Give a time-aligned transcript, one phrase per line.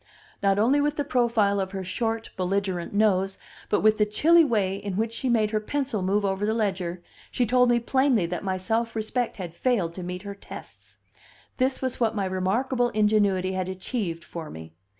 [0.41, 3.37] Not only with the profile of her short, belligerent nose,
[3.69, 7.03] but with the chilly way in which she made her pencil move over the ledger,
[7.29, 10.97] she told me plainly that my self respect had failed to meet her tests.
[11.57, 14.73] This was what my remarkable ingenuity had achieved for me.